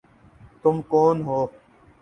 تم 0.61 0.75
کون 0.91 1.17
ہو؟ 1.27 1.39